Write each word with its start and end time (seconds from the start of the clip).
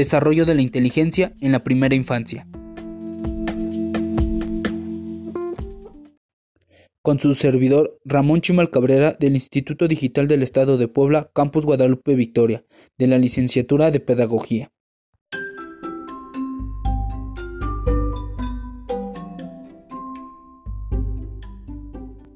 Desarrollo 0.00 0.46
de 0.46 0.54
la 0.54 0.62
inteligencia 0.62 1.34
en 1.42 1.52
la 1.52 1.62
primera 1.62 1.94
infancia. 1.94 2.46
Con 7.02 7.20
su 7.20 7.34
servidor 7.34 7.98
Ramón 8.06 8.40
Chimal 8.40 8.70
Cabrera 8.70 9.12
del 9.12 9.34
Instituto 9.34 9.88
Digital 9.88 10.26
del 10.26 10.42
Estado 10.42 10.78
de 10.78 10.88
Puebla, 10.88 11.30
Campus 11.34 11.66
Guadalupe 11.66 12.14
Victoria, 12.14 12.64
de 12.96 13.08
la 13.08 13.18
Licenciatura 13.18 13.90
de 13.90 14.00
Pedagogía. 14.00 14.70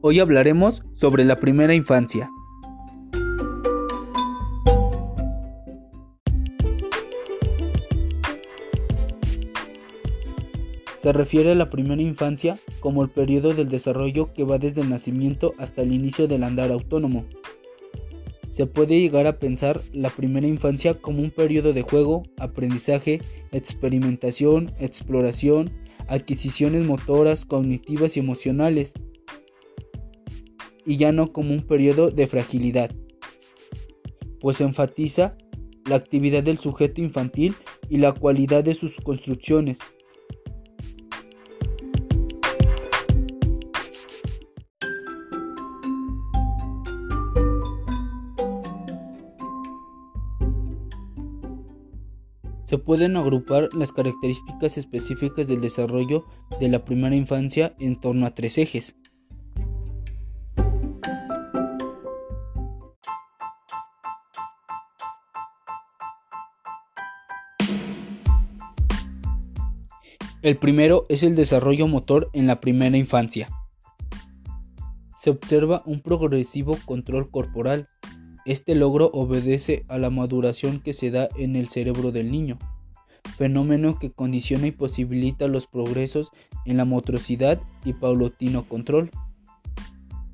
Hoy 0.02 0.20
hablaremos 0.20 0.82
sobre 0.92 1.24
la 1.24 1.36
primera 1.36 1.74
infancia. 1.74 2.28
Se 11.04 11.12
refiere 11.12 11.52
a 11.52 11.54
la 11.54 11.68
primera 11.68 12.00
infancia 12.00 12.58
como 12.80 13.02
el 13.02 13.10
periodo 13.10 13.52
del 13.52 13.68
desarrollo 13.68 14.32
que 14.32 14.42
va 14.42 14.56
desde 14.56 14.80
el 14.80 14.88
nacimiento 14.88 15.52
hasta 15.58 15.82
el 15.82 15.92
inicio 15.92 16.28
del 16.28 16.42
andar 16.42 16.72
autónomo. 16.72 17.26
Se 18.48 18.64
puede 18.64 18.98
llegar 18.98 19.26
a 19.26 19.38
pensar 19.38 19.82
la 19.92 20.08
primera 20.08 20.46
infancia 20.46 20.94
como 20.94 21.20
un 21.20 21.30
periodo 21.30 21.74
de 21.74 21.82
juego, 21.82 22.22
aprendizaje, 22.38 23.20
experimentación, 23.52 24.72
exploración, 24.80 25.74
adquisiciones 26.08 26.86
motoras, 26.86 27.44
cognitivas 27.44 28.16
y 28.16 28.20
emocionales, 28.20 28.94
y 30.86 30.96
ya 30.96 31.12
no 31.12 31.34
como 31.34 31.52
un 31.52 31.66
periodo 31.66 32.12
de 32.12 32.26
fragilidad, 32.26 32.90
pues 34.40 34.62
enfatiza 34.62 35.36
la 35.84 35.96
actividad 35.96 36.42
del 36.42 36.56
sujeto 36.56 37.02
infantil 37.02 37.54
y 37.90 37.98
la 37.98 38.12
cualidad 38.12 38.64
de 38.64 38.72
sus 38.72 38.96
construcciones, 38.96 39.80
Se 52.64 52.78
pueden 52.78 53.16
agrupar 53.16 53.68
las 53.74 53.92
características 53.92 54.78
específicas 54.78 55.46
del 55.46 55.60
desarrollo 55.60 56.24
de 56.60 56.68
la 56.68 56.84
primera 56.84 57.14
infancia 57.14 57.74
en 57.78 58.00
torno 58.00 58.26
a 58.26 58.34
tres 58.34 58.56
ejes. 58.58 58.96
El 70.44 70.56
primero 70.56 71.06
es 71.08 71.22
el 71.22 71.34
desarrollo 71.36 71.86
motor 71.86 72.28
en 72.34 72.46
la 72.46 72.60
primera 72.60 72.98
infancia. 72.98 73.48
Se 75.16 75.30
observa 75.30 75.82
un 75.86 76.02
progresivo 76.02 76.76
control 76.84 77.30
corporal, 77.30 77.88
este 78.44 78.74
logro 78.74 79.10
obedece 79.12 79.84
a 79.88 79.98
la 79.98 80.10
maduración 80.10 80.80
que 80.80 80.92
se 80.92 81.10
da 81.10 81.28
en 81.36 81.56
el 81.56 81.68
cerebro 81.68 82.12
del 82.12 82.30
niño, 82.30 82.58
fenómeno 83.36 83.98
que 83.98 84.12
condiciona 84.12 84.66
y 84.66 84.70
posibilita 84.70 85.48
los 85.48 85.66
progresos 85.66 86.30
en 86.66 86.76
la 86.76 86.84
motricidad 86.84 87.60
y 87.84 87.94
paulatino 87.94 88.64
control. 88.64 89.10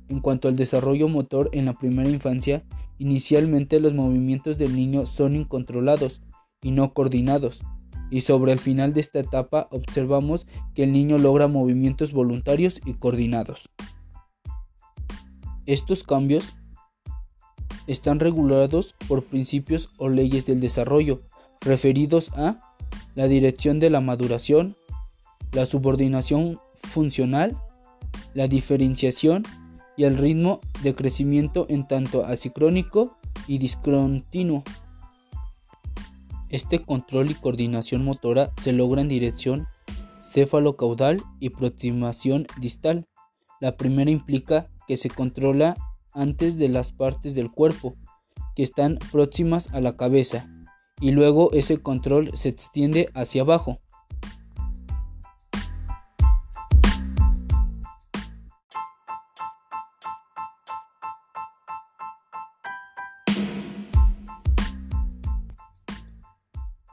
En 0.09 0.19
cuanto 0.19 0.49
al 0.49 0.57
desarrollo 0.57 1.07
motor 1.07 1.49
en 1.53 1.65
la 1.65 1.73
primera 1.73 2.09
infancia, 2.09 2.63
inicialmente 2.97 3.79
los 3.79 3.93
movimientos 3.93 4.57
del 4.57 4.75
niño 4.75 5.05
son 5.05 5.35
incontrolados 5.35 6.21
y 6.61 6.71
no 6.71 6.93
coordinados, 6.93 7.61
y 8.09 8.21
sobre 8.21 8.51
el 8.51 8.59
final 8.59 8.93
de 8.93 8.99
esta 8.99 9.19
etapa 9.19 9.67
observamos 9.71 10.45
que 10.75 10.83
el 10.83 10.91
niño 10.91 11.17
logra 11.17 11.47
movimientos 11.47 12.11
voluntarios 12.11 12.81
y 12.85 12.95
coordinados. 12.95 13.69
Estos 15.65 16.03
cambios 16.03 16.55
están 17.91 18.19
regulados 18.19 18.95
por 19.07 19.23
principios 19.23 19.89
o 19.97 20.09
leyes 20.09 20.45
del 20.45 20.59
desarrollo 20.59 21.21
referidos 21.59 22.31
a 22.33 22.59
la 23.15 23.27
dirección 23.27 23.79
de 23.79 23.89
la 23.89 24.01
maduración, 24.01 24.75
la 25.51 25.65
subordinación 25.65 26.59
funcional, 26.83 27.57
la 28.33 28.47
diferenciación 28.47 29.43
y 29.97 30.05
el 30.05 30.17
ritmo 30.17 30.61
de 30.83 30.95
crecimiento 30.95 31.65
en 31.69 31.87
tanto 31.87 32.25
asicrónico 32.25 33.17
y 33.47 33.57
discontinuo. 33.57 34.63
Este 36.49 36.81
control 36.81 37.31
y 37.31 37.35
coordinación 37.35 38.03
motora 38.03 38.51
se 38.61 38.73
logra 38.73 39.01
en 39.01 39.07
dirección 39.07 39.67
céfalo-caudal 40.19 41.21
y 41.39 41.47
aproximación 41.47 42.47
distal. 42.59 43.05
La 43.59 43.75
primera 43.75 44.11
implica 44.11 44.69
que 44.87 44.97
se 44.97 45.09
controla 45.09 45.75
antes 46.13 46.57
de 46.57 46.69
las 46.69 46.91
partes 46.91 47.35
del 47.35 47.51
cuerpo 47.51 47.95
que 48.55 48.63
están 48.63 48.97
próximas 49.11 49.73
a 49.73 49.81
la 49.81 49.95
cabeza 49.95 50.47
y 50.99 51.11
luego 51.11 51.51
ese 51.53 51.81
control 51.81 52.31
se 52.35 52.49
extiende 52.49 53.09
hacia 53.13 53.41
abajo. 53.41 53.79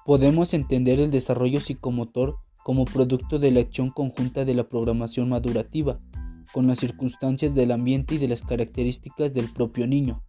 Podemos 0.05 0.55
entender 0.55 1.01
el 1.01 1.11
desarrollo 1.11 1.61
psicomotor 1.61 2.39
como 2.65 2.87
producto 2.87 3.39
de 3.39 3.51
la 3.51 3.61
acción 3.61 3.91
conjunta 3.91 4.47
de 4.47 4.55
la 4.55 4.67
programación 4.67 5.29
madurativa 5.29 5.99
con 6.53 6.67
las 6.67 6.79
circunstancias 6.79 7.55
del 7.55 7.73
ambiente 7.73 8.15
y 8.15 8.19
de 8.19 8.29
las 8.29 8.43
características 8.43 9.33
del 9.33 9.53
propio 9.53 9.87
niño. 9.87 10.23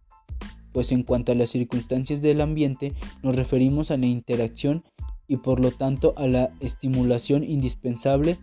Pues 0.72 0.92
en 0.92 1.02
cuanto 1.02 1.32
a 1.32 1.34
las 1.34 1.50
circunstancias 1.50 2.20
del 2.20 2.40
ambiente 2.40 2.94
nos 3.22 3.36
referimos 3.36 3.90
a 3.90 3.96
la 3.96 4.06
interacción 4.06 4.84
y 5.26 5.38
por 5.38 5.60
lo 5.60 5.70
tanto 5.70 6.14
a 6.16 6.26
la 6.26 6.50
estimulación 6.60 7.44
indispensable 7.44 8.38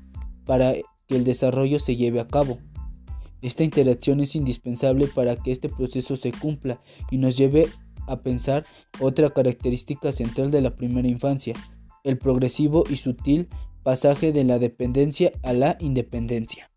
para 0.46 0.74
que 0.74 1.16
el 1.16 1.24
desarrollo 1.24 1.80
se 1.80 1.96
lleve 1.96 2.20
a 2.20 2.28
cabo. 2.28 2.60
Esta 3.42 3.64
interacción 3.64 4.20
es 4.20 4.36
indispensable 4.36 5.08
para 5.08 5.36
que 5.36 5.52
este 5.52 5.70
proceso 5.70 6.18
se 6.18 6.32
cumpla 6.32 6.82
y 7.12 7.18
nos 7.18 7.38
lleve 7.38 7.68
a 8.08 8.18
pensar 8.18 8.66
otra 9.00 9.30
característica 9.30 10.12
central 10.12 10.50
de 10.50 10.62
la 10.62 10.76
primera 10.76 11.08
infancia, 11.08 11.54
el 12.04 12.18
progresivo 12.18 12.84
y 12.90 12.96
sutil 12.96 13.48
pasaje 13.84 14.32
de 14.32 14.44
la 14.44 14.60
dependencia 14.60 15.32
a 15.44 15.54
la 15.54 15.78
independencia. 15.80 16.70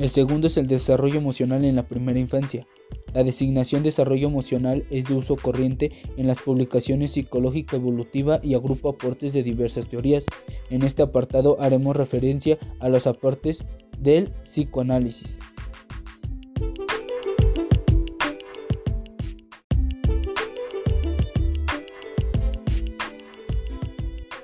El 0.00 0.08
segundo 0.08 0.46
es 0.46 0.56
el 0.56 0.66
desarrollo 0.66 1.18
emocional 1.18 1.62
en 1.62 1.76
la 1.76 1.82
primera 1.82 2.18
infancia. 2.18 2.66
La 3.12 3.22
designación 3.22 3.82
desarrollo 3.82 4.28
emocional 4.28 4.86
es 4.88 5.04
de 5.04 5.12
uso 5.12 5.36
corriente 5.36 5.92
en 6.16 6.26
las 6.26 6.40
publicaciones 6.40 7.10
psicológica 7.10 7.76
evolutiva 7.76 8.40
y 8.42 8.54
agrupa 8.54 8.88
aportes 8.88 9.34
de 9.34 9.42
diversas 9.42 9.90
teorías. 9.90 10.24
En 10.70 10.84
este 10.84 11.02
apartado 11.02 11.60
haremos 11.60 11.94
referencia 11.94 12.56
a 12.78 12.88
los 12.88 13.06
aportes 13.06 13.62
del 13.98 14.30
psicoanálisis. 14.44 15.38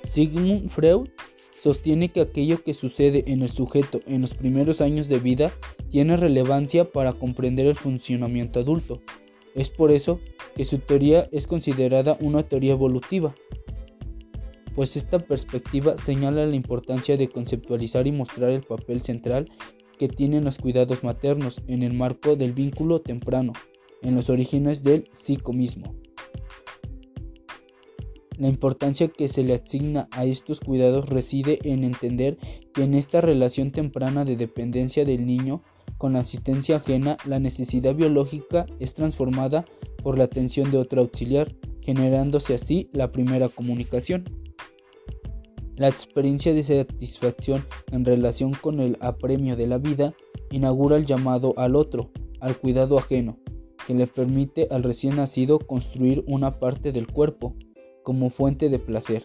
Sigmund 0.04 0.68
Freud 0.68 1.08
sostiene 1.66 2.10
que 2.10 2.20
aquello 2.20 2.62
que 2.62 2.74
sucede 2.74 3.24
en 3.26 3.42
el 3.42 3.50
sujeto 3.50 3.98
en 4.06 4.20
los 4.20 4.34
primeros 4.34 4.80
años 4.80 5.08
de 5.08 5.18
vida 5.18 5.52
tiene 5.90 6.16
relevancia 6.16 6.92
para 6.92 7.12
comprender 7.12 7.66
el 7.66 7.74
funcionamiento 7.74 8.60
adulto. 8.60 9.02
Es 9.56 9.68
por 9.68 9.90
eso 9.90 10.20
que 10.54 10.64
su 10.64 10.78
teoría 10.78 11.28
es 11.32 11.48
considerada 11.48 12.16
una 12.20 12.44
teoría 12.44 12.70
evolutiva, 12.70 13.34
pues 14.76 14.96
esta 14.96 15.18
perspectiva 15.18 15.98
señala 15.98 16.46
la 16.46 16.54
importancia 16.54 17.16
de 17.16 17.28
conceptualizar 17.28 18.06
y 18.06 18.12
mostrar 18.12 18.50
el 18.50 18.62
papel 18.62 19.02
central 19.02 19.50
que 19.98 20.06
tienen 20.06 20.44
los 20.44 20.58
cuidados 20.58 21.02
maternos 21.02 21.62
en 21.66 21.82
el 21.82 21.94
marco 21.94 22.36
del 22.36 22.52
vínculo 22.52 23.00
temprano, 23.00 23.54
en 24.02 24.14
los 24.14 24.30
orígenes 24.30 24.84
del 24.84 25.08
psicomismo. 25.10 25.96
La 28.38 28.48
importancia 28.48 29.08
que 29.08 29.28
se 29.28 29.42
le 29.44 29.54
asigna 29.54 30.08
a 30.10 30.26
estos 30.26 30.60
cuidados 30.60 31.08
reside 31.08 31.58
en 31.64 31.84
entender 31.84 32.36
que 32.74 32.84
en 32.84 32.94
esta 32.94 33.22
relación 33.22 33.70
temprana 33.70 34.24
de 34.24 34.36
dependencia 34.36 35.04
del 35.06 35.24
niño 35.24 35.62
con 35.96 36.12
la 36.12 36.20
asistencia 36.20 36.76
ajena, 36.76 37.16
la 37.24 37.38
necesidad 37.38 37.94
biológica 37.94 38.66
es 38.78 38.92
transformada 38.92 39.64
por 40.02 40.18
la 40.18 40.24
atención 40.24 40.70
de 40.70 40.76
otro 40.76 41.00
auxiliar, 41.00 41.54
generándose 41.80 42.54
así 42.54 42.90
la 42.92 43.12
primera 43.12 43.48
comunicación. 43.48 44.24
La 45.76 45.88
experiencia 45.88 46.52
de 46.52 46.62
satisfacción 46.62 47.64
en 47.92 48.04
relación 48.04 48.52
con 48.52 48.80
el 48.80 48.98
apremio 49.00 49.56
de 49.56 49.66
la 49.66 49.78
vida 49.78 50.14
inaugura 50.50 50.96
el 50.96 51.06
llamado 51.06 51.54
al 51.56 51.76
otro, 51.76 52.10
al 52.40 52.58
cuidado 52.58 52.98
ajeno, 52.98 53.38
que 53.86 53.94
le 53.94 54.06
permite 54.06 54.68
al 54.70 54.82
recién 54.82 55.16
nacido 55.16 55.58
construir 55.58 56.24
una 56.26 56.58
parte 56.58 56.92
del 56.92 57.06
cuerpo 57.06 57.54
como 58.06 58.30
fuente 58.30 58.68
de 58.68 58.78
placer. 58.78 59.24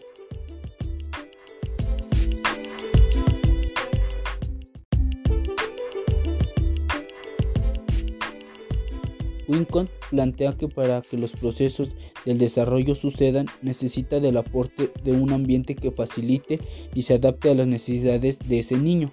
Wincott 9.46 9.88
plantea 10.10 10.54
que 10.54 10.66
para 10.66 11.00
que 11.00 11.16
los 11.16 11.30
procesos 11.30 11.94
del 12.26 12.38
desarrollo 12.38 12.96
sucedan 12.96 13.46
necesita 13.60 14.18
del 14.18 14.36
aporte 14.36 14.90
de 15.04 15.12
un 15.12 15.32
ambiente 15.32 15.76
que 15.76 15.92
facilite 15.92 16.58
y 16.92 17.02
se 17.02 17.14
adapte 17.14 17.50
a 17.50 17.54
las 17.54 17.68
necesidades 17.68 18.40
de 18.40 18.58
ese 18.58 18.76
niño. 18.76 19.12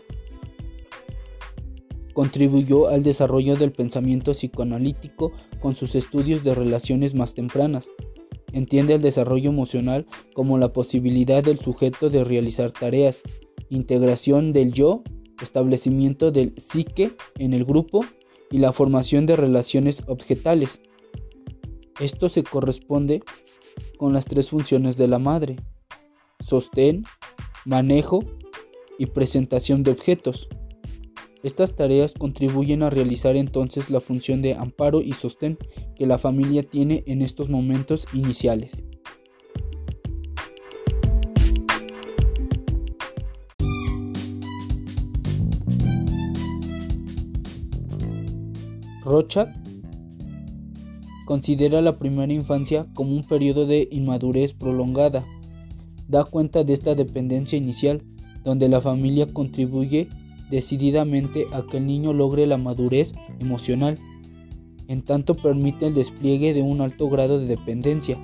Contribuyó 2.13 2.87
al 2.87 3.03
desarrollo 3.03 3.55
del 3.55 3.71
pensamiento 3.71 4.31
psicoanalítico 4.31 5.31
con 5.61 5.75
sus 5.75 5.93
estudios 5.93 6.43
de 6.43 6.55
relaciones 6.55 7.13
más 7.13 7.35
tempranas. 7.35 7.91
Entiende 8.51 8.95
el 8.95 9.01
desarrollo 9.01 9.49
emocional 9.49 10.07
como 10.33 10.57
la 10.57 10.73
posibilidad 10.73 11.43
del 11.43 11.59
sujeto 11.59 12.09
de 12.09 12.23
realizar 12.23 12.71
tareas, 12.71 13.21
integración 13.69 14.53
del 14.53 14.73
yo, 14.73 15.03
establecimiento 15.41 16.31
del 16.31 16.53
psique 16.57 17.15
en 17.37 17.53
el 17.53 17.65
grupo 17.65 18.03
y 18.51 18.57
la 18.57 18.71
formación 18.71 19.25
de 19.25 19.35
relaciones 19.35 20.03
objetales. 20.07 20.81
Esto 21.99 22.29
se 22.29 22.43
corresponde 22.43 23.21
con 23.97 24.13
las 24.13 24.25
tres 24.25 24.49
funciones 24.49 24.97
de 24.97 25.07
la 25.07 25.19
madre, 25.19 25.57
sostén, 26.39 27.03
manejo 27.65 28.19
y 28.97 29.05
presentación 29.07 29.83
de 29.83 29.91
objetos. 29.91 30.47
Estas 31.41 31.73
tareas 31.73 32.15
contribuyen 32.15 32.83
a 32.83 32.89
realizar 32.89 33.37
entonces 33.37 33.89
la 33.89 34.01
función 34.01 34.41
de 34.41 34.55
amparo 34.55 35.01
y 35.01 35.13
sostén 35.13 35.57
que 35.95 36.05
la 36.05 36.17
familia 36.17 36.63
tiene 36.63 37.03
en 37.07 37.21
estos 37.21 37.49
momentos 37.49 38.05
iniciales. 38.13 38.83
Rochat 49.05 49.49
considera 51.25 51.81
la 51.81 51.97
primera 51.97 52.33
infancia 52.33 52.85
como 52.93 53.15
un 53.15 53.23
periodo 53.23 53.65
de 53.65 53.87
inmadurez 53.91 54.53
prolongada. 54.53 55.25
Da 56.07 56.25
cuenta 56.25 56.65
de 56.65 56.73
esta 56.73 56.95
dependencia 56.95 57.57
inicial, 57.57 58.03
donde 58.43 58.67
la 58.67 58.81
familia 58.81 59.25
contribuye 59.25 60.09
decididamente 60.49 61.47
a 61.51 61.63
que 61.63 61.77
el 61.77 61.87
niño 61.87 62.13
logre 62.13 62.47
la 62.47 62.57
madurez 62.57 63.13
emocional, 63.39 63.97
en 64.87 65.03
tanto 65.03 65.35
permite 65.35 65.85
el 65.85 65.93
despliegue 65.93 66.53
de 66.53 66.63
un 66.63 66.81
alto 66.81 67.09
grado 67.09 67.39
de 67.39 67.45
dependencia. 67.45 68.17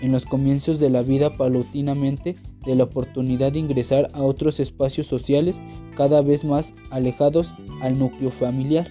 En 0.00 0.10
los 0.12 0.26
comienzos 0.26 0.80
de 0.80 0.90
la 0.90 1.02
vida 1.02 1.36
paulatinamente 1.36 2.34
de 2.66 2.74
la 2.74 2.84
oportunidad 2.84 3.52
de 3.52 3.60
ingresar 3.60 4.08
a 4.12 4.22
otros 4.22 4.58
espacios 4.58 5.06
sociales 5.06 5.60
cada 5.96 6.20
vez 6.20 6.44
más 6.44 6.74
alejados 6.90 7.54
al 7.80 7.98
núcleo 7.98 8.30
familiar. 8.32 8.88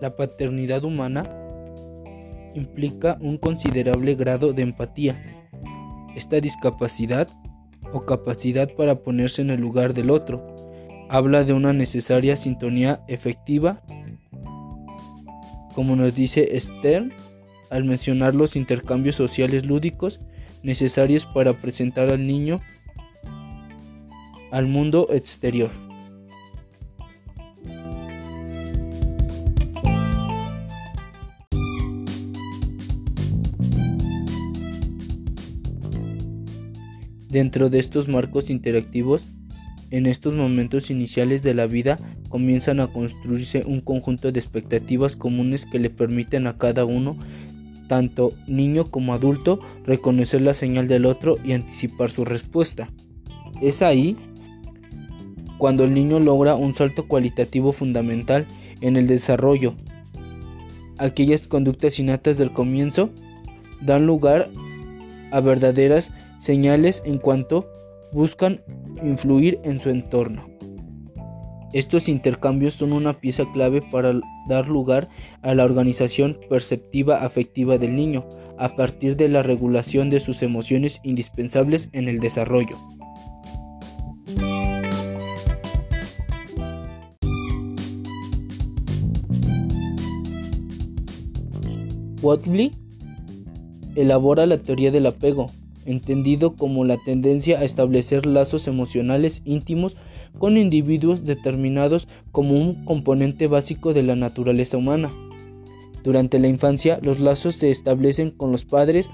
La 0.00 0.14
paternidad 0.14 0.84
humana 0.84 1.28
implica 2.54 3.18
un 3.20 3.38
considerable 3.38 4.14
grado 4.14 4.52
de 4.52 4.62
empatía. 4.62 5.44
Esta 6.14 6.40
discapacidad 6.40 7.28
o 7.92 8.04
capacidad 8.04 8.68
para 8.74 9.02
ponerse 9.02 9.40
en 9.42 9.50
el 9.50 9.60
lugar 9.60 9.94
del 9.94 10.10
otro 10.10 10.57
habla 11.08 11.44
de 11.44 11.52
una 11.52 11.72
necesaria 11.72 12.36
sintonía 12.36 13.02
efectiva, 13.08 13.82
como 15.74 15.96
nos 15.96 16.14
dice 16.14 16.58
Stern 16.58 17.12
al 17.70 17.84
mencionar 17.84 18.34
los 18.34 18.56
intercambios 18.56 19.16
sociales 19.16 19.64
lúdicos 19.66 20.20
necesarios 20.62 21.26
para 21.26 21.52
presentar 21.54 22.10
al 22.10 22.26
niño 22.26 22.60
al 24.50 24.66
mundo 24.66 25.08
exterior. 25.10 25.70
Dentro 37.28 37.68
de 37.68 37.78
estos 37.78 38.08
marcos 38.08 38.48
interactivos, 38.48 39.26
en 39.90 40.06
estos 40.06 40.34
momentos 40.34 40.90
iniciales 40.90 41.42
de 41.42 41.54
la 41.54 41.66
vida 41.66 41.98
comienzan 42.28 42.80
a 42.80 42.88
construirse 42.88 43.64
un 43.66 43.80
conjunto 43.80 44.30
de 44.30 44.38
expectativas 44.38 45.16
comunes 45.16 45.66
que 45.66 45.78
le 45.78 45.90
permiten 45.90 46.46
a 46.46 46.58
cada 46.58 46.84
uno, 46.84 47.16
tanto 47.88 48.32
niño 48.46 48.84
como 48.90 49.14
adulto, 49.14 49.60
reconocer 49.86 50.42
la 50.42 50.54
señal 50.54 50.88
del 50.88 51.06
otro 51.06 51.38
y 51.42 51.52
anticipar 51.52 52.10
su 52.10 52.24
respuesta. 52.24 52.88
Es 53.62 53.82
ahí 53.82 54.16
cuando 55.56 55.84
el 55.84 55.94
niño 55.94 56.20
logra 56.20 56.54
un 56.54 56.74
salto 56.74 57.08
cualitativo 57.08 57.72
fundamental 57.72 58.46
en 58.80 58.96
el 58.96 59.06
desarrollo. 59.06 59.74
Aquellas 60.98 61.46
conductas 61.46 61.98
innatas 61.98 62.36
del 62.36 62.52
comienzo 62.52 63.10
dan 63.80 64.06
lugar 64.06 64.50
a 65.30 65.40
verdaderas 65.40 66.12
señales 66.38 67.02
en 67.04 67.18
cuanto 67.18 67.66
buscan 68.12 68.62
influir 69.02 69.60
en 69.64 69.80
su 69.80 69.90
entorno. 69.90 70.46
Estos 71.72 72.08
intercambios 72.08 72.74
son 72.74 72.92
una 72.92 73.12
pieza 73.12 73.44
clave 73.52 73.82
para 73.82 74.18
dar 74.48 74.68
lugar 74.68 75.08
a 75.42 75.54
la 75.54 75.64
organización 75.64 76.38
perceptiva 76.48 77.24
afectiva 77.24 77.76
del 77.76 77.94
niño, 77.94 78.26
a 78.58 78.74
partir 78.74 79.16
de 79.16 79.28
la 79.28 79.42
regulación 79.42 80.08
de 80.08 80.20
sus 80.20 80.42
emociones 80.42 81.00
indispensables 81.02 81.90
en 81.92 82.08
el 82.08 82.20
desarrollo. 82.20 82.78
Watley 92.22 92.72
elabora 93.94 94.46
la 94.46 94.58
teoría 94.58 94.90
del 94.90 95.06
apego, 95.06 95.46
entendido 95.90 96.54
como 96.54 96.84
la 96.84 96.98
tendencia 96.98 97.58
a 97.58 97.64
establecer 97.64 98.26
lazos 98.26 98.68
emocionales 98.68 99.42
íntimos 99.44 99.96
con 100.38 100.56
individuos 100.56 101.24
determinados 101.24 102.08
como 102.30 102.54
un 102.54 102.84
componente 102.84 103.46
básico 103.46 103.94
de 103.94 104.02
la 104.02 104.14
naturaleza 104.14 104.76
humana. 104.76 105.10
Durante 106.04 106.38
la 106.38 106.48
infancia, 106.48 107.00
los 107.02 107.18
lazos 107.18 107.56
se 107.56 107.70
establecen 107.70 108.30
con 108.30 108.52
los 108.52 108.64
padres 108.64 109.08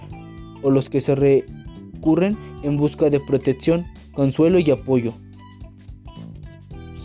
o 0.63 0.71
los 0.71 0.89
que 0.89 1.01
se 1.01 1.15
recurren 1.15 2.37
en 2.63 2.77
busca 2.77 3.09
de 3.09 3.21
protección, 3.21 3.85
consuelo 4.13 4.59
y 4.59 4.71
apoyo. 4.71 5.15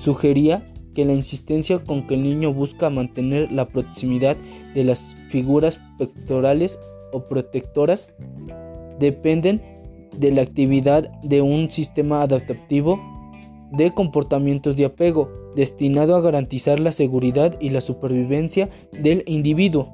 Sugería 0.03 0.65
que 0.95 1.05
la 1.05 1.13
insistencia 1.13 1.79
con 1.79 2.07
que 2.07 2.15
el 2.15 2.23
niño 2.23 2.53
busca 2.53 2.89
mantener 2.89 3.51
la 3.51 3.67
proximidad 3.67 4.35
de 4.73 4.83
las 4.83 5.13
figuras 5.29 5.79
pectorales 5.97 6.79
o 7.11 7.23
protectoras 7.27 8.07
dependen 8.99 9.61
de 10.17 10.31
la 10.31 10.41
actividad 10.41 11.09
de 11.21 11.41
un 11.41 11.71
sistema 11.71 12.21
adaptativo 12.21 12.99
de 13.71 13.93
comportamientos 13.93 14.75
de 14.75 14.85
apego 14.85 15.31
destinado 15.55 16.15
a 16.15 16.21
garantizar 16.21 16.79
la 16.79 16.91
seguridad 16.91 17.55
y 17.59 17.69
la 17.69 17.81
supervivencia 17.81 18.69
del 18.91 19.23
individuo. 19.27 19.91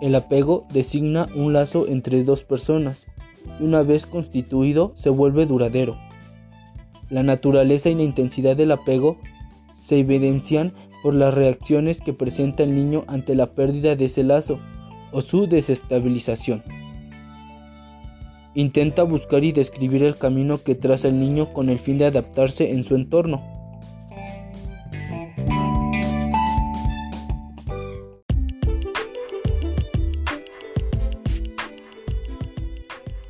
El 0.00 0.14
apego 0.14 0.66
designa 0.72 1.28
un 1.34 1.52
lazo 1.52 1.86
entre 1.88 2.22
dos 2.24 2.44
personas 2.44 3.06
y 3.58 3.64
una 3.64 3.82
vez 3.82 4.04
constituido 4.04 4.92
se 4.94 5.08
vuelve 5.08 5.46
duradero. 5.46 5.96
La 7.08 7.22
naturaleza 7.22 7.88
y 7.88 7.94
la 7.94 8.02
intensidad 8.02 8.56
del 8.56 8.72
apego 8.72 9.16
se 9.72 10.00
evidencian 10.00 10.74
por 11.02 11.14
las 11.14 11.32
reacciones 11.32 12.00
que 12.00 12.12
presenta 12.12 12.64
el 12.64 12.74
niño 12.74 13.04
ante 13.06 13.36
la 13.36 13.54
pérdida 13.54 13.94
de 13.94 14.06
ese 14.06 14.24
lazo 14.24 14.58
o 15.16 15.22
su 15.22 15.46
desestabilización. 15.46 16.62
Intenta 18.54 19.02
buscar 19.02 19.44
y 19.44 19.52
describir 19.52 20.02
el 20.02 20.18
camino 20.18 20.62
que 20.62 20.74
traza 20.74 21.08
el 21.08 21.18
niño 21.18 21.54
con 21.54 21.70
el 21.70 21.78
fin 21.78 21.96
de 21.96 22.04
adaptarse 22.04 22.70
en 22.72 22.84
su 22.84 22.96
entorno. 22.96 23.42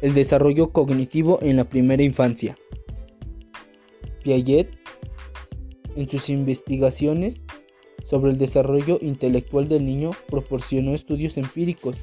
El 0.03 0.13
desarrollo 0.15 0.73
cognitivo 0.73 1.39
en 1.41 1.57
la 1.57 1.67
primera 1.67 2.03
infancia. 2.03 2.57
Piaget, 4.25 4.77
en 5.95 6.11
sus 6.11 6.31
investigaciones, 6.31 7.45
sobre 8.07 8.31
el 8.31 8.39
desarrollo 8.39 9.01
intelectual 9.03 9.69
del 9.69 9.85
niño 9.85 10.13
proporcionó 10.31 10.95
estudios 10.95 11.37
empíricos 11.37 11.97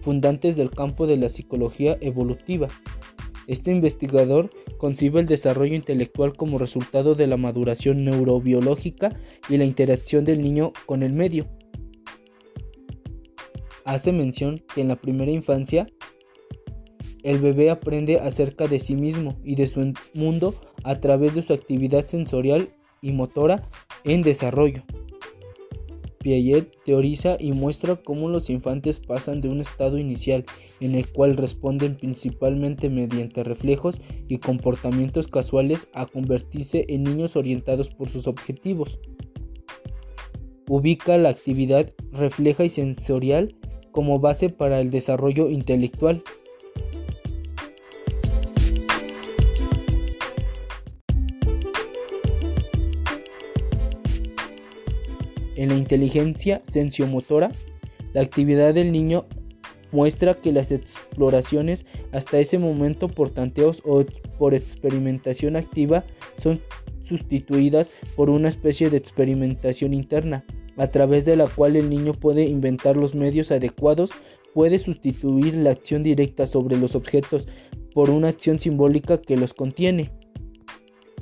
fundantes 0.00 0.56
del 0.56 0.70
campo 0.70 1.06
de 1.06 1.16
la 1.16 1.28
psicología 1.28 1.96
evolutiva. 2.00 2.66
Este 3.46 3.70
investigador 3.70 4.50
concibe 4.78 5.20
el 5.20 5.26
desarrollo 5.26 5.76
intelectual 5.76 6.36
como 6.36 6.58
resultado 6.58 7.14
de 7.14 7.28
la 7.28 7.36
maduración 7.36 8.04
neurobiológica 8.04 9.16
y 9.48 9.56
la 9.56 9.64
interacción 9.64 10.24
del 10.24 10.42
niño 10.42 10.72
con 10.86 11.04
el 11.04 11.12
medio. 11.12 11.46
Hace 13.84 14.10
mención 14.10 14.60
que 14.74 14.80
en 14.80 14.88
la 14.88 14.96
primera 14.96 15.30
infancia 15.30 15.86
el 17.22 17.38
bebé 17.38 17.70
aprende 17.70 18.18
acerca 18.18 18.66
de 18.66 18.80
sí 18.80 18.96
mismo 18.96 19.38
y 19.44 19.54
de 19.54 19.68
su 19.68 19.92
mundo 20.14 20.52
a 20.82 20.98
través 20.98 21.32
de 21.36 21.44
su 21.44 21.52
actividad 21.52 22.06
sensorial 22.06 22.70
y 23.00 23.12
motora 23.12 23.70
en 24.02 24.22
desarrollo. 24.22 24.82
Piaget 26.24 26.74
teoriza 26.86 27.36
y 27.38 27.52
muestra 27.52 27.96
cómo 27.96 28.30
los 28.30 28.48
infantes 28.48 28.98
pasan 28.98 29.42
de 29.42 29.50
un 29.50 29.60
estado 29.60 29.98
inicial 29.98 30.46
en 30.80 30.94
el 30.94 31.06
cual 31.06 31.36
responden 31.36 31.98
principalmente 31.98 32.88
mediante 32.88 33.44
reflejos 33.44 34.00
y 34.26 34.38
comportamientos 34.38 35.28
casuales 35.28 35.86
a 35.92 36.06
convertirse 36.06 36.86
en 36.88 37.02
niños 37.02 37.36
orientados 37.36 37.90
por 37.90 38.08
sus 38.08 38.26
objetivos. 38.26 39.00
Ubica 40.66 41.18
la 41.18 41.28
actividad 41.28 41.90
refleja 42.10 42.64
y 42.64 42.70
sensorial 42.70 43.54
como 43.92 44.18
base 44.18 44.48
para 44.48 44.80
el 44.80 44.90
desarrollo 44.90 45.50
intelectual. 45.50 46.22
Inteligencia 55.84 56.62
sensiomotora, 56.64 57.50
la 58.14 58.22
actividad 58.22 58.72
del 58.72 58.90
niño 58.90 59.26
muestra 59.92 60.34
que 60.34 60.50
las 60.50 60.72
exploraciones 60.72 61.84
hasta 62.10 62.38
ese 62.38 62.58
momento 62.58 63.08
por 63.08 63.30
tanteos 63.30 63.82
o 63.84 64.04
por 64.38 64.54
experimentación 64.54 65.56
activa 65.56 66.04
son 66.42 66.60
sustituidas 67.04 67.90
por 68.16 68.30
una 68.30 68.48
especie 68.48 68.88
de 68.88 68.96
experimentación 68.96 69.92
interna, 69.92 70.44
a 70.76 70.86
través 70.88 71.24
de 71.24 71.36
la 71.36 71.46
cual 71.46 71.76
el 71.76 71.90
niño 71.90 72.14
puede 72.14 72.44
inventar 72.44 72.96
los 72.96 73.14
medios 73.14 73.52
adecuados, 73.52 74.10
puede 74.54 74.78
sustituir 74.78 75.54
la 75.54 75.70
acción 75.70 76.02
directa 76.02 76.46
sobre 76.46 76.76
los 76.76 76.94
objetos 76.94 77.46
por 77.92 78.10
una 78.10 78.28
acción 78.28 78.58
simbólica 78.58 79.20
que 79.20 79.36
los 79.36 79.52
contiene. 79.52 80.12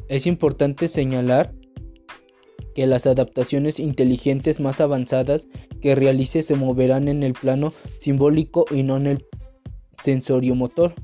Es 0.09 0.27
importante 0.27 0.89
señalar 0.89 1.53
que 2.75 2.87
las 2.87 3.07
adaptaciones 3.07 3.79
inteligentes 3.79 4.61
más 4.61 4.81
avanzadas 4.81 5.49
que 5.81 5.95
realice 5.95 6.43
se 6.43 6.55
moverán 6.55 7.09
en 7.09 7.23
el 7.23 7.35
plano 7.35 7.73
simbólico 8.01 8.65
y 8.71 8.83
no 8.83 8.97
en 8.97 9.07
el 9.07 9.27
sensoriomotor. 10.03 10.95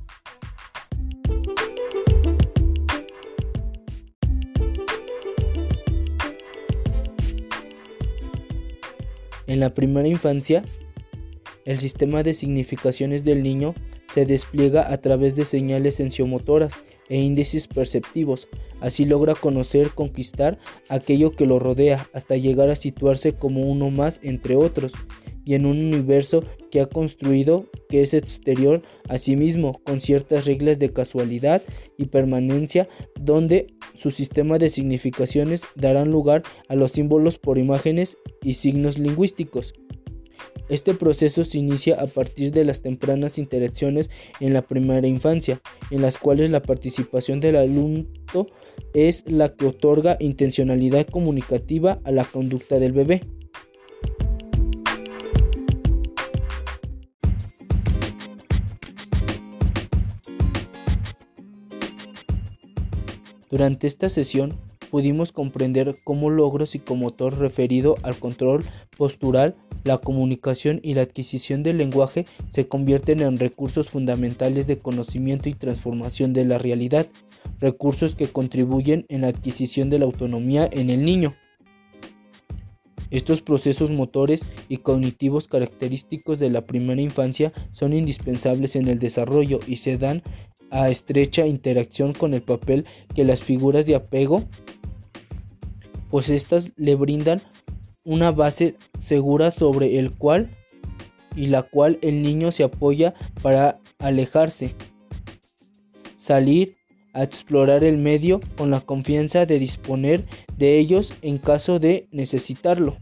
En 9.47 9.61
la 9.61 9.73
primera 9.73 10.07
infancia, 10.07 10.63
el 11.65 11.79
sistema 11.79 12.23
de 12.23 12.35
significaciones 12.35 13.25
del 13.25 13.43
niño 13.43 13.75
se 14.13 14.27
despliega 14.27 14.93
a 14.93 14.99
través 14.99 15.35
de 15.37 15.45
señales 15.45 15.95
sensiomotoras 15.97 16.75
e 17.09 17.17
índices 17.17 17.67
perceptivos. 17.67 18.47
Así 18.81 19.05
logra 19.05 19.35
conocer, 19.35 19.91
conquistar 19.91 20.59
aquello 20.89 21.33
que 21.33 21.47
lo 21.47 21.59
rodea, 21.59 22.09
hasta 22.13 22.37
llegar 22.37 22.71
a 22.71 22.77
situarse 22.77 23.35
como 23.35 23.63
uno 23.63 23.91
más 23.91 24.21
entre 24.23 24.57
otros, 24.57 24.93
y 25.45 25.55
en 25.55 25.65
un 25.65 25.79
universo 25.79 26.45
que 26.71 26.83
ha 26.83 26.87
construido 26.87 27.67
que 27.89 28.03
es 28.03 28.13
exterior 28.13 28.83
a 29.09 29.17
sí 29.17 29.35
mismo, 29.35 29.81
con 29.83 29.99
ciertas 30.01 30.45
reglas 30.45 30.79
de 30.79 30.93
casualidad 30.93 31.63
y 31.97 32.07
permanencia, 32.07 32.87
donde 33.19 33.67
su 33.97 34.11
sistema 34.11 34.59
de 34.59 34.69
significaciones 34.69 35.63
darán 35.75 36.11
lugar 36.11 36.43
a 36.69 36.75
los 36.75 36.93
símbolos 36.93 37.39
por 37.39 37.57
imágenes 37.57 38.19
y 38.43 38.55
signos 38.55 38.99
lingüísticos. 38.99 39.73
Este 40.69 40.93
proceso 40.93 41.45
se 41.45 41.59
inicia 41.59 41.99
a 41.99 42.07
partir 42.07 42.53
de 42.53 42.65
las 42.65 42.83
tempranas 42.83 43.39
interacciones 43.39 44.11
en 44.41 44.53
la 44.53 44.63
primera 44.63 45.07
infancia, 45.07 45.61
en 45.91 46.03
las 46.03 46.19
cuales 46.19 46.51
la 46.51 46.61
participación 46.61 47.41
del 47.41 47.57
alumno 47.57 48.05
es 48.95 49.25
la 49.27 49.55
que 49.55 49.67
otorga 49.67 50.17
intencionalidad 50.21 51.07
comunicativa 51.07 52.01
a 52.05 52.11
la 52.11 52.25
conducta 52.25 52.79
del 52.79 52.93
bebé. 52.93 53.23
Durante 63.51 63.87
esta 63.87 64.11
sesión 64.11 64.53
pudimos 64.91 65.33
comprender 65.33 65.95
cómo 66.05 66.31
logro 66.31 66.67
psicomotor 66.67 67.39
referido 67.39 67.95
al 68.03 68.19
control 68.19 68.65
postural 68.97 69.57
la 69.89 69.99
comunicación 69.99 70.81
y 70.85 70.95
la 70.95 71.03
adquisición 71.03 71.63
del 71.63 71.79
lenguaje 71.79 72.27
se 72.51 72.69
convierten 72.69 73.21
en 73.21 73.39
recursos 73.39 73.89
fundamentales 73.89 74.67
de 74.67 74.79
conocimiento 74.79 75.49
y 75.49 75.55
transformación 75.55 76.33
de 76.33 76.45
la 76.45 76.59
realidad, 76.59 77.07
recursos 77.59 78.15
que 78.15 78.29
contribuyen 78.29 79.07
en 79.09 79.23
la 79.23 79.29
adquisición 79.29 79.91
de 79.91 79.99
la 79.99 80.05
autonomía 80.05 80.69
en 80.71 80.91
el 80.91 81.05
niño. 81.05 81.35
Estos 83.11 83.41
procesos 83.41 83.91
motores 83.91 84.45
y 84.69 84.77
cognitivos 84.77 85.49
característicos 85.49 86.39
de 86.39 86.51
la 86.51 86.61
primera 86.61 87.01
infancia 87.01 87.55
son 87.71 87.95
indispensables 87.95 88.77
en 88.77 88.87
el 88.87 88.99
desarrollo 88.99 89.61
y 89.67 89.77
se 89.77 89.97
dan 89.97 90.23
a 90.71 90.91
estrecha 90.91 91.47
interacción 91.47 92.13
con 92.13 92.35
el 92.35 92.43
papel 92.43 92.85
que 93.15 93.25
las 93.25 93.43
figuras 93.43 93.87
de 93.87 93.95
apego, 93.95 94.45
pues 96.11 96.29
estas 96.29 96.75
le 96.77 96.95
brindan 96.95 97.41
una 98.05 98.31
base 98.31 98.77
segura 98.99 99.51
sobre 99.51 99.99
el 99.99 100.13
cual 100.13 100.51
y 101.37 101.47
la 101.47 101.63
cual 101.63 101.99
el 102.03 102.23
niño 102.23 102.51
se 102.51 102.65
apoya 102.65 103.15
para 103.43 103.79
alejarse, 103.99 104.75
salir 106.17 106.75
a 107.15 107.23
explorar 107.23 107.85
el 107.85 107.97
medio 107.97 108.41
con 108.57 108.71
la 108.71 108.81
confianza 108.81 109.47
de 109.47 109.59
disponer 109.59 110.25
de 110.57 110.79
ellos 110.79 111.13
en 111.23 111.39
caso 111.39 111.79
de 111.79 112.09
necesitarlo. 112.11 112.97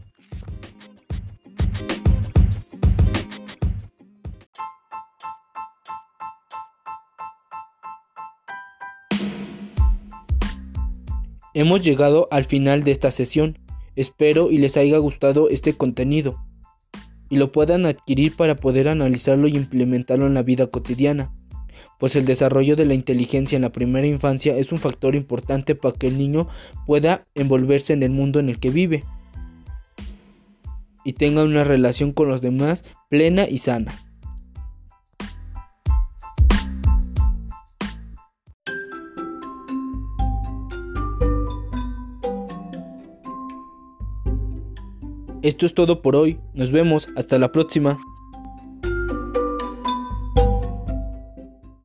Hemos 11.53 11.83
llegado 11.83 12.27
al 12.29 12.45
final 12.45 12.83
de 12.83 12.91
esta 12.91 13.09
sesión. 13.09 13.57
Espero 13.97 14.51
y 14.51 14.59
les 14.59 14.77
haya 14.77 14.99
gustado 14.99 15.49
este 15.49 15.73
contenido 15.73 16.37
y 17.29 17.37
lo 17.37 17.51
puedan 17.51 17.87
adquirir 17.87 18.35
para 18.35 18.55
poder 18.55 18.87
analizarlo 18.87 19.47
y 19.47 19.55
implementarlo 19.55 20.27
en 20.27 20.35
la 20.35 20.43
vida 20.43 20.67
cotidiana, 20.67 21.33
pues 21.99 22.15
el 22.15 22.23
desarrollo 22.25 22.75
de 22.75 22.85
la 22.85 22.93
inteligencia 22.93 23.55
en 23.55 23.63
la 23.63 23.71
primera 23.71 24.05
infancia 24.05 24.55
es 24.55 24.71
un 24.71 24.77
factor 24.77 25.15
importante 25.15 25.73
para 25.73 25.97
que 25.97 26.07
el 26.07 26.19
niño 26.19 26.47
pueda 26.85 27.23
envolverse 27.33 27.91
en 27.91 28.03
el 28.03 28.11
mundo 28.11 28.39
en 28.39 28.49
el 28.49 28.59
que 28.59 28.69
vive 28.69 29.03
y 31.03 31.13
tenga 31.13 31.43
una 31.43 31.63
relación 31.63 32.13
con 32.13 32.27
los 32.27 32.39
demás 32.39 32.83
plena 33.09 33.47
y 33.49 33.57
sana. 33.57 34.06
Esto 45.47 45.65
es 45.65 45.73
todo 45.73 46.01
por 46.01 46.17
hoy. 46.17 46.41
Nos 46.53 46.73
vemos. 46.73 47.07
Hasta 47.15 47.39
la 47.39 47.53
próxima. 47.53 47.95